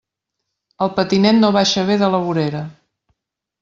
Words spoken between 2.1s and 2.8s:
la vorera.